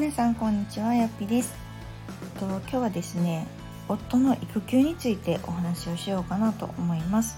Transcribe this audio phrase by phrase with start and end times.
[0.00, 1.52] 皆さんこんにちはやっぴです。
[2.38, 3.46] と今日はですね
[3.86, 7.36] 夫の育休についてお話をしようかなと思います。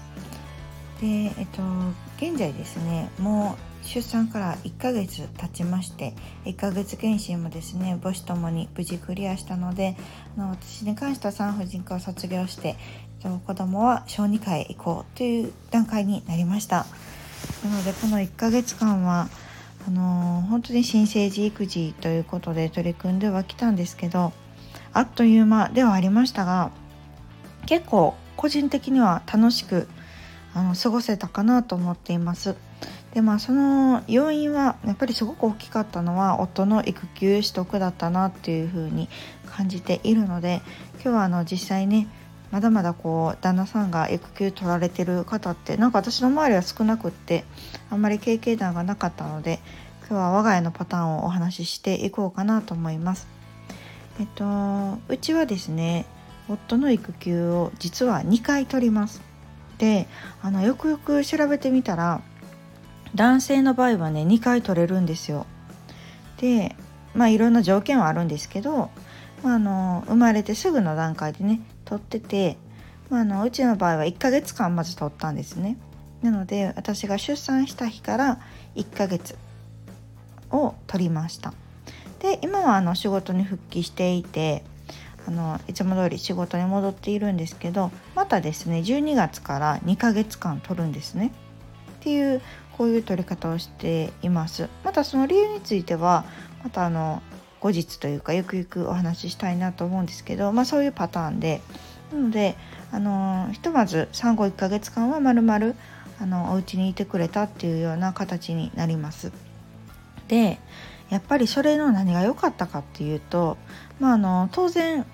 [1.01, 1.05] で
[1.37, 1.61] えっと
[2.25, 6.13] 現在ですねもう出産から1ヶ月経ちまして
[6.45, 9.97] 1ヶ月検診もですね母子ともに無事クリアしたので
[10.37, 12.77] あの私に関しては産婦人科を卒業して
[13.45, 16.85] 子供は小児科へ行こうという段階になりました。
[17.65, 19.27] なのでこの1ヶ月間は
[19.87, 24.33] あの、本当に新生児育児ということで取り組んではきたんですけど
[24.93, 26.71] あっという間ではありましたが
[27.65, 29.87] 結構個人的には楽しく
[30.53, 32.55] あの過ごせたかなと思っています。
[33.13, 39.07] でまあその要因はやっぱりすごく大きかったのは夫の育休取得だったなっていうふうに
[39.45, 40.61] 感じているので
[40.95, 42.07] 今日はあの実際ね
[42.53, 47.45] まだまだこう旦那さんが育休取られてる方ってなんか私の周りは少なくって
[47.89, 49.59] あんまり経験談がなかったので
[50.01, 53.27] 今日は我が家のパターンをお話ししていこうかなと思います。
[54.19, 56.05] えっとうちはですね
[56.47, 59.23] 夫の育休を実は2回取ります。
[59.79, 60.07] で
[60.43, 62.21] あのよくよく調べてみたら
[63.15, 65.47] 男性の場合はね2回取れるんですよ。
[66.37, 66.75] で
[67.15, 68.91] まあいろんな条件はあるんですけど、
[69.41, 72.57] まあ、あの生まれてすぐの段階でね取ってて、
[73.09, 75.77] まあ、あのうちの場合は1ヶ月間まず取ったんですね。
[76.21, 78.39] なので私が出産した日から
[78.75, 79.35] 1ヶ月
[80.51, 81.53] を取りました。
[82.19, 84.63] で今はあの仕事に復帰していて
[85.27, 91.31] あのいつも通り仕事に戻っているんですけどまたですね12月から2ヶ月間取るんですね
[91.99, 92.41] っていう
[92.77, 96.25] こういう取り方をしていますまたその理由については
[96.63, 97.21] またあの
[97.63, 101.61] 後日というかゆくゆくお話ししたいなと思うんですけど、まあ、そういうパターンで
[102.11, 102.57] なので
[102.91, 105.75] あのひとまず産後1ヶ月間はまるまる
[106.19, 109.31] あのお家にいてくれたっていうような形になります。
[110.27, 110.59] で
[111.09, 113.57] やっぱりそれの何が良かったかっていうと、
[113.99, 115.05] まあ、あの当然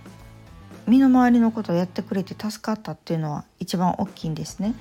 [0.88, 4.74] 身の回りのことをやってくれて助かったっていうのは一番大きいんですね。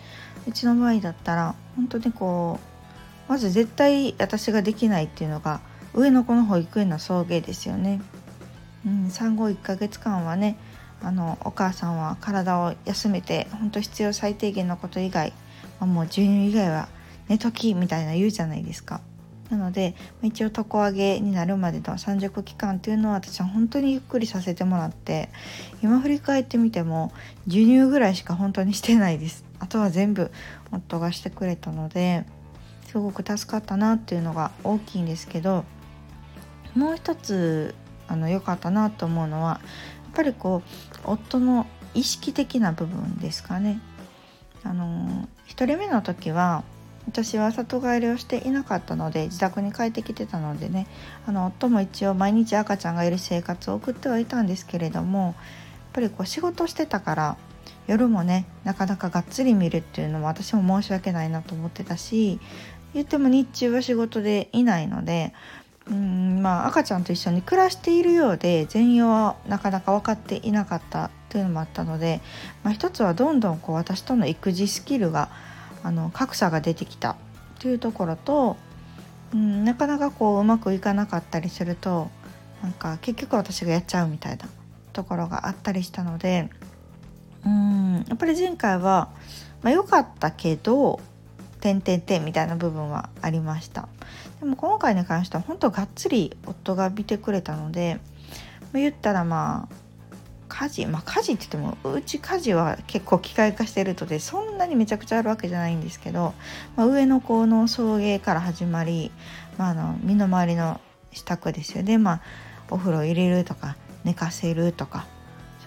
[0.46, 2.58] うちの場合だったら本当にこ
[3.28, 5.60] うまず絶対私ができないっていうのが
[5.94, 8.00] 上の子の保育園の送迎ですよね。
[8.86, 10.56] うん、産後1ヶ月間はね
[11.02, 15.32] あのお母さんは体を休めて本当必要最低限のこと以外、
[15.80, 16.88] まあ、もう授乳以外は
[17.28, 19.00] 寝ときみたいな言うじゃないですか。
[19.50, 25.30] なので一応床上げになるまでの産褥期間っていうのは私は本当にゆっくりさせてもらって
[25.82, 27.12] 今振り返ってみても
[27.46, 30.30] 授乳ぐらいしか本当にしてないですあとは全部
[30.70, 32.26] 夫がしてくれたので
[32.88, 35.64] すごく助かったなっていうのが大きいんですけど
[36.74, 37.74] もう一つ
[38.06, 39.60] あの良かったなと思うのは
[40.06, 43.80] やっぱりこう夫の意識的な部分ですかね。
[44.64, 46.64] あの1人目の時は
[47.06, 50.86] 私は里帰りをしていなかったので自宅に帰ってきてたのでね
[51.26, 55.34] あの夫も一応毎日赤ちゃんがいる生活を送ってはいたんですけれどもやっ
[55.94, 57.36] ぱりこう仕事してたから
[57.86, 62.40] 夜もねなかなかがっつり見るっていうのも私も申し訳ないなと思ってたし
[62.92, 65.32] 言っても日中は仕事でいないので
[65.90, 72.20] うんまあ赤ちゃんと一緒に暮らしているようで全容はなかなか分かっていなかったというのもあったので、
[72.62, 75.30] まあ、一つはどんどんこう私との育児スキルが
[75.82, 77.16] あの格差が出てきた
[77.58, 78.56] というところと、
[79.32, 82.10] うん、なかなかこううまくいかなかったりすると
[82.62, 84.46] なんか結局私がやっちゃうみたいな
[84.92, 86.50] ところがあったりしたので
[87.44, 89.10] うんやっぱり前回は
[89.64, 91.00] 良、まあ、かったけど
[91.60, 93.88] 点点点みたいな部分はありました。
[94.40, 97.98] でも今回に関しては本当がっつり夫が見てくれたので、
[98.72, 99.74] 言ったらまあ
[100.48, 106.34] 家事まあ家事って言ってもうち家事は結構機械化してるとでそんなにめちゃくちゃあるわけじゃないんですけど、
[106.76, 109.10] まあ、上の子の送迎から始まり、
[109.56, 110.80] まあ、あの身の回りの
[111.12, 111.82] 支度ですよ。
[111.82, 112.20] ね、まあ、
[112.70, 115.06] お風呂入れるとか寝かせるとか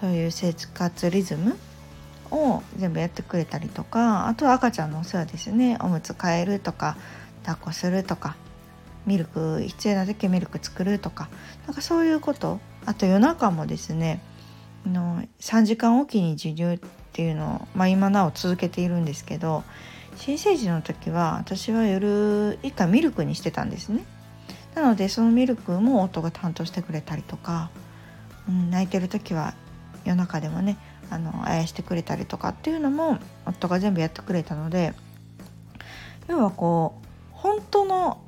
[0.00, 1.56] そういう生活リズム
[2.32, 5.76] を全部やってくれたりとかあとは赤ちゃんのお世話ですね。
[5.80, 6.96] おむつ替えるとか
[7.44, 8.36] 抱っこするとか
[9.06, 11.28] ミルク必要な時ミルク作るとか
[11.66, 12.60] なんかそういうこと。
[12.84, 14.20] あと夜中もですね
[14.84, 19.62] の3時間おきに授乳っていうのを、まあ、今なお続けているんですけど
[20.16, 24.04] 新生児の時は私は夜以下ミルクにしてたんですね。
[24.74, 27.70] なのでそのミルクも夫が担当してくれたりとか、
[28.48, 29.54] うん、泣いてる時は
[30.04, 30.78] 夜中でもね
[31.10, 34.94] あのあやしてくれたりとかっていうのも夫が全部やってくれたので
[36.28, 38.22] 要はこう本当の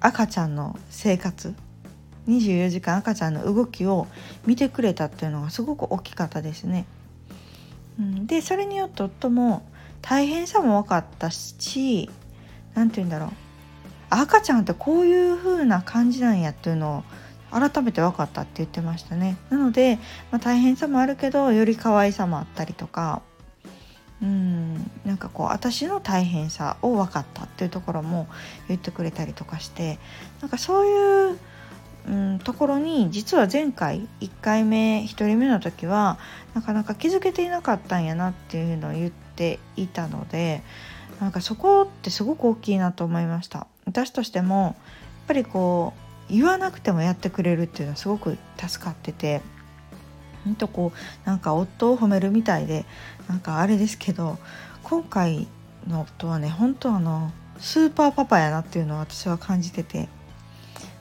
[0.00, 1.54] 赤ちゃんの生活
[2.28, 4.06] 24時間赤ちゃんの動きを
[4.46, 6.86] 見てくれたっていうのがすごく大きかったですね。
[7.98, 9.62] うん、でそれによって夫も
[10.00, 12.10] 大変さも分かったし
[12.74, 13.30] 何て言うんだろう
[14.10, 17.04] 赤ちゃんってこういう風な感じなんやっていうのを
[17.52, 19.36] 改めて分かったって言ってましたね。
[19.50, 19.98] なので、
[20.30, 23.22] まあ、大変さもあるけどより可愛さもあったりとか
[24.22, 28.28] うんなんかこう私の大変さを分かったっていうところも
[28.68, 29.98] 言ってくれたりとかして
[30.40, 31.38] なんかそういう、
[32.08, 36.18] うん、ところに実は前回1回目1人目の時は
[36.54, 40.62] なかなか気づけていなかったんやなっていうのを言っていたので
[41.20, 43.66] なんかそこってすごく大きいなと思いました。
[43.84, 44.74] 私としてもやっ
[45.28, 49.42] ぱりこう言わなくてもやってくれるっていうのはすごく助かってて
[50.44, 52.86] ほんとこうなんか夫を褒めるみたいで
[53.28, 54.38] なんかあれですけど
[54.82, 55.46] 今回
[55.86, 60.08] の夫はね本当あのスーパーパパやなっていうのを私は感じてて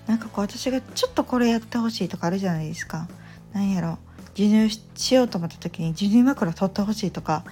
[0.06, 3.08] なんかこう私がちょっとこれやってほしいとかあるじゃないですか。
[3.54, 3.98] なんやろ
[4.36, 7.44] 授乳しようと思った時に授乳枕取ってほしいとか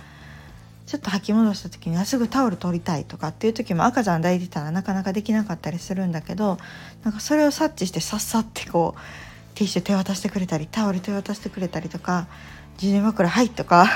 [0.90, 6.58] ちょっと吐き戻した時にあすぐタオル取りたいとかっていう時も赤ちゃん抱いてたらなかなかできなかったりするんだけど
[7.04, 9.00] なんかそれを察知してさっさってこう
[9.56, 12.26] ティッシュ手渡してくれたりタオル手渡してくれたりとか
[12.78, 13.88] 授乳枕はいとか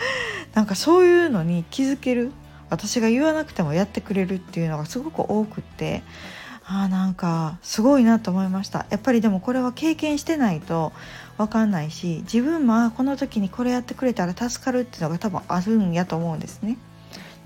[0.54, 2.32] なんかそういうのに気づける
[2.70, 6.02] 私が言わなくてもやってくれるっていうのがすごく多くって
[6.64, 8.86] あーなんかすごいなと思いました。
[8.88, 10.92] やっぱりでもこれは経験してないと
[11.38, 16.76] 分かんないし自分もこの時にこれやってくれたら助かるっていうのが多分あるんやと思うんですね。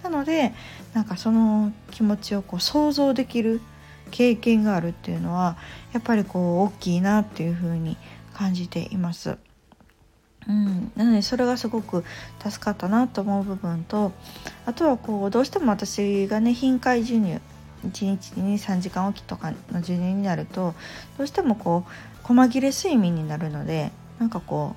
[0.02, 0.52] なので
[0.94, 3.60] なんかその気持ちをこう想像できる
[4.10, 5.56] 経験があるっていうのは
[5.92, 7.96] やっぱりこう大きいなっていうふうに
[8.34, 9.36] 感じています。
[10.48, 12.04] うん、なのでそれがすごく
[12.42, 14.10] 助かったなと思う部分と
[14.66, 17.40] あとはこうどうしても私がね頻回授乳
[17.86, 20.74] 1日に3時間おきとかの授乳になると
[21.16, 21.90] どうしてもこう
[22.22, 24.76] 細切れ睡眠になるのでなんかこ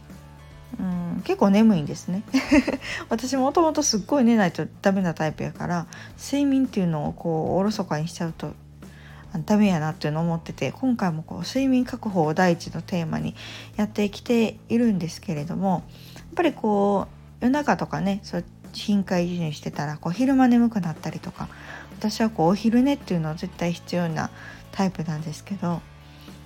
[0.80, 2.24] う、うん、結構眠いんですね。
[3.10, 5.88] 私もともとすっごい寝ないとダメなタイプやから
[6.18, 8.54] 睡眠っていうのをこうおろそかにしちゃうと
[9.46, 13.36] ダメやなっていうのを思ってて今回もこう睡眠確保を第一のテーマに
[13.76, 15.84] やってきているんですけれども
[16.16, 17.08] やっぱりこ
[17.42, 21.50] う夜中とかねそう頻回授乳してたらこう昼間眠くなったりとか
[21.98, 24.30] 私はこうお昼寝っていうのは絶対必要な
[24.72, 25.82] タイプなんですけど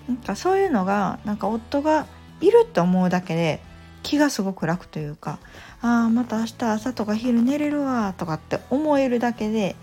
[0.09, 2.07] なんかそういうのがなんか夫が
[2.41, 3.61] いるって思うだけで
[4.01, 5.39] 気がすごく楽というか
[5.81, 9.75] ああまた明日朝とか昼寝れるわとかって思えるだけで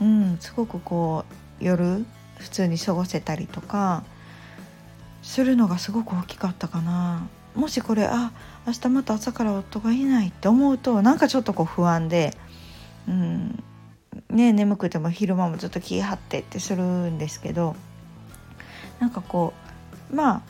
[0.00, 1.24] うんすごくこ
[1.60, 2.04] う夜
[2.38, 4.04] 普通に過ごせたりとか
[5.22, 7.26] するのがすごく大きかったかな。
[7.56, 8.30] もしこれあ
[8.68, 12.36] 明日また朝から夫がいないって思うとなんかちょっとこう不安で
[13.08, 13.64] うん
[14.30, 17.74] ね眠くても昼間もずっと気張ってってするんですけど
[19.00, 19.52] なんかこ
[20.12, 20.42] うまあ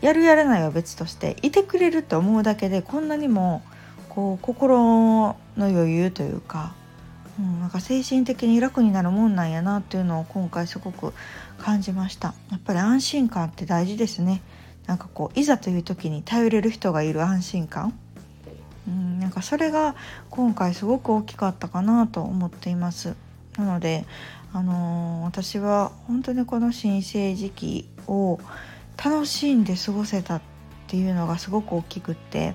[0.00, 3.62] やるやらないは別としていてくれるって思うだけでこんなにも
[4.08, 6.74] こう心の余裕というか
[7.38, 11.12] うん、なんか精神的に楽になるもんなんやなっていうのを今回すごく
[11.58, 12.34] 感じました。
[12.50, 14.42] やっぱり安心感って大事ですね。
[14.86, 17.98] なんかこういざという時に頼れる人がいる安心感。
[18.88, 19.94] うん、なんかそれが
[20.30, 23.14] 今回すごく大きかったかなと思っています。
[23.58, 24.06] なので
[24.52, 28.38] あのー、私は本当にこの新生時期を
[29.02, 30.40] 楽しんで過ごせたっ
[30.86, 32.54] ていうのがすごく大きくって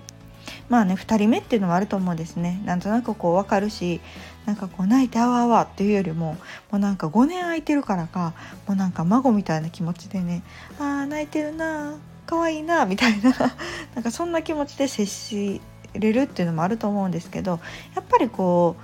[0.69, 2.61] まあね2人目っていうのもあると思うんですね。
[2.65, 4.01] なんとなくこう分かるし
[4.45, 6.33] なんかこう泣いてあわあわっていうよりも
[6.71, 8.33] もうなんか5年空いてるからか
[8.67, 10.43] もうなんか孫みたいな気持ちでね
[10.79, 13.31] あー泣いてるな可愛いなみたいな
[13.95, 15.61] なんかそんな気持ちで接し
[15.93, 17.59] れるっていうのもあると思うんですけど
[17.95, 18.75] やっぱりこ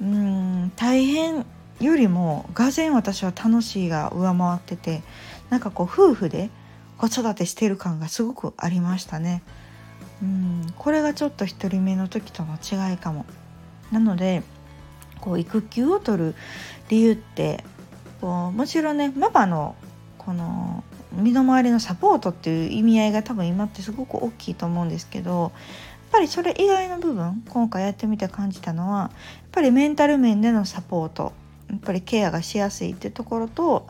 [0.00, 1.44] ううん大変
[1.86, 5.02] よりもがぜ私は楽しいが上回ってて
[5.50, 6.50] なんかこう夫婦で
[6.98, 9.42] 子育てしてる感がすごくありましたね。
[10.22, 13.26] うんこれがちょっと1人目の時との違いかも。
[13.90, 14.42] なので
[15.20, 16.34] こう育休を取る
[16.88, 17.64] 理由って
[18.20, 19.74] こうもちろんねママの
[20.18, 25.50] この身の回りのサポートっていう意味合いが多分今ってすごく大きいと思うんですけどやっ
[26.12, 29.10] ぱりそれ以外の部分今回やってみて感じたのはやっ
[29.52, 31.32] ぱりメンタル面でのサポート
[31.72, 33.86] やっぱりケアがしやすいっていうところと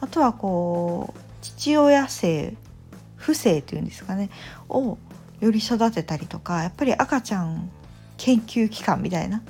[0.00, 2.56] あとはこう父親性
[3.16, 4.30] 不正っていうんですかね
[4.68, 4.98] を
[5.40, 7.70] より育てたりとかやっぱり赤ちゃん
[8.16, 9.42] 研究機関みたいな、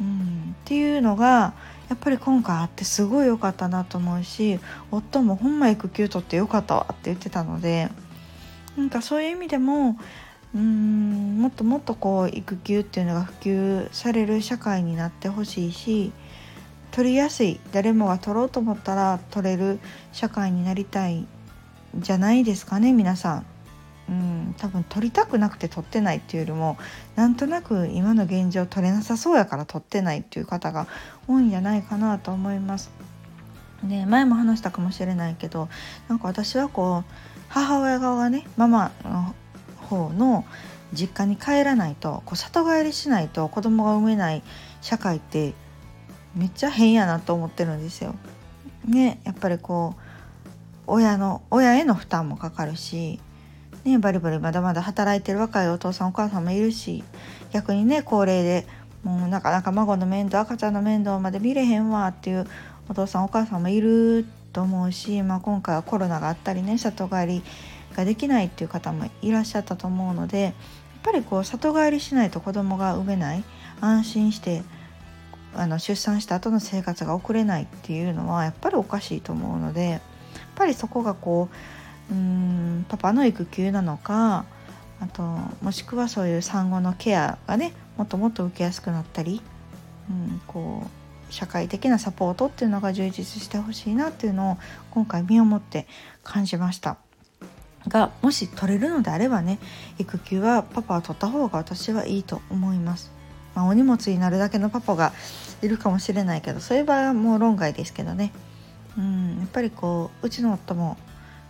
[0.00, 1.54] うん、っていうのが
[1.88, 7.88] やっぱり今回あってすごい良かったなと思うし夫もほんま育休取ってよかったわって言ってたので
[8.76, 9.98] なんかそういう意味でも
[10.54, 16.12] うんもっともっとこう育休っていうのが普及される社会になってほしいし
[16.90, 19.78] 取りやすい誰もが取ろうと思ったら取れる
[20.12, 21.26] 社会になりたい
[21.96, 23.46] じゃないですかね皆さん。
[24.08, 26.76] うん多分撮りたくなくて撮ってないっていうよりも
[27.14, 30.88] なんとなく今の現状撮れなさそうやから撮ってないっていう方が
[31.28, 32.90] 多いんじゃないかなと思います。
[33.84, 35.68] で前も話したかもしれないけど
[36.08, 37.12] なんか私はこう
[37.48, 39.34] 母親側がねママの
[39.76, 40.44] 方の
[40.92, 44.42] 実家に帰らないとこう里帰りしないと子供が産めない
[44.80, 45.54] 社会って
[46.36, 48.14] めっちゃ変やなと思ってるんですよ。
[48.86, 50.00] ねやっぱりこう
[50.86, 53.20] 親の親への負担もかかるし、
[53.84, 57.04] ね、バリバリまだまだ働いてる若いお父さんお母さんもいるし
[57.52, 58.66] 逆にね高齢で
[59.02, 62.46] もうなかなか孫の面倒赤ちゃんの面倒まで見れへんわっていう
[62.88, 67.42] お父さんお母さんもいると思うし、まあ、今回はコロナがあったりね里帰り
[67.94, 70.54] ができないっていう方もいらっしゃったと思うのでやっ
[71.02, 73.44] ぱりこう里帰りしないと子供が産めない
[73.80, 74.62] 安心して
[75.54, 80.00] あの出産した後の生活が送れないっていうのはやっぱりおかしいと思うのでやっ
[80.54, 81.48] ぱりそこがこ
[82.10, 84.44] ううんパパの育休なのか
[85.00, 85.22] あと
[85.62, 89.40] もしくはそういう産後のケアがねもっともっと受けやすくなったり、
[90.08, 94.58] うん、こう社会的なサポートっていうのが充実してほしいなっていうのを
[94.90, 95.86] 今回身をもって
[96.22, 96.98] 感じました。
[97.88, 99.58] がもし取れるのであればね
[99.98, 103.19] 育休はパパは取った方が私はいいと思います。
[103.54, 105.12] まあ、お荷物になるだけのパパが
[105.62, 108.32] いるかもしれないけどそういう場合はもう論外ですけどね。
[108.98, 110.96] うんやっぱりこううちの夫も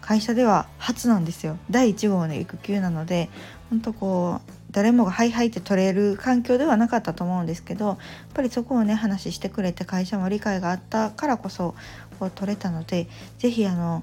[0.01, 3.31] 会社では初なんですよ第1号の育休なので
[3.71, 7.99] 本当こう誰もがハイハイって取れる環境ではなかったと思うんですけどやっ
[8.35, 11.75] ぱりそこをね話してくれて会社も理解があったからこそ
[12.19, 14.03] こう取れたので是非あの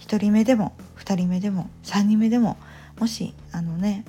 [0.00, 2.56] 1人目でも2人目でも3人目でも
[2.98, 4.04] もしあのね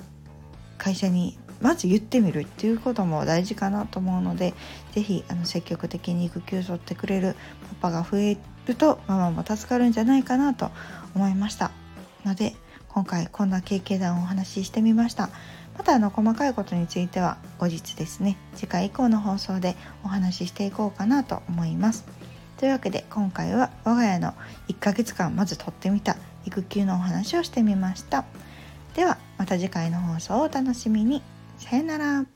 [0.78, 4.52] 会社にまず言ってみるっていうことも大事かなと思うので
[4.92, 7.36] 是非積極的に育休取ってくれる
[7.80, 10.70] パパが増えるとママも助かるんじゃないかなと
[11.14, 11.70] 思いました。
[12.24, 12.54] ので
[12.88, 15.30] 今回こんな経験談をお話ししてみました。
[15.76, 22.04] またあの細かいことについては後日ですね次回以降の放送でお話ししていこうかなと思います。
[22.58, 24.34] というわけで今回は我が家の
[24.68, 28.24] 1ヶ月間まずとってみた育休のお話をしてみました。
[28.94, 31.22] ではまた次回の放送をお楽しみに。
[31.62, 32.26] さよなら。